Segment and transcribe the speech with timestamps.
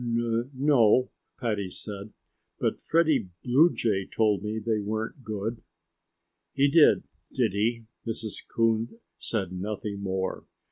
[0.03, 2.13] "N no," Patty said.
[2.59, 5.61] "But Freddie Bluejay told me they weren't good."
[6.55, 8.41] "He did, did he?" Mrs.
[8.47, 10.47] Coon said nothing more.